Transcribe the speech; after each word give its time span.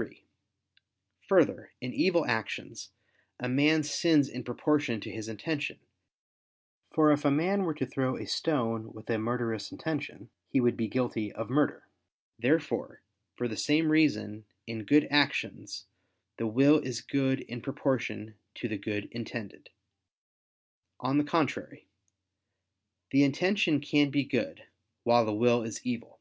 3: 0.00 0.24
Further, 1.28 1.72
in 1.82 1.92
evil 1.92 2.24
actions, 2.24 2.90
a 3.38 3.50
man 3.50 3.82
sins 3.82 4.30
in 4.30 4.42
proportion 4.42 4.98
to 4.98 5.10
his 5.10 5.28
intention: 5.28 5.78
for 6.94 7.12
if 7.12 7.26
a 7.26 7.30
man 7.30 7.64
were 7.64 7.74
to 7.74 7.84
throw 7.84 8.16
a 8.16 8.24
stone 8.26 8.92
with 8.94 9.10
a 9.10 9.18
murderous 9.18 9.70
intention, 9.70 10.30
he 10.48 10.58
would 10.58 10.74
be 10.74 10.88
guilty 10.88 11.30
of 11.30 11.50
murder. 11.50 11.86
Therefore, 12.38 13.02
for 13.36 13.46
the 13.46 13.58
same 13.58 13.92
reason, 13.92 14.46
in 14.66 14.86
good 14.86 15.06
actions, 15.10 15.84
the 16.38 16.46
will 16.46 16.78
is 16.78 17.02
good 17.02 17.40
in 17.40 17.60
proportion 17.60 18.36
to 18.54 18.68
the 18.68 18.78
good 18.78 19.04
intended. 19.12 19.68
On 21.00 21.18
the 21.18 21.24
contrary, 21.24 21.88
The 23.10 23.22
intention 23.22 23.82
can 23.82 24.08
be 24.08 24.24
good, 24.24 24.62
while 25.04 25.26
the 25.26 25.34
will 25.34 25.62
is 25.62 25.84
evil. 25.84 26.20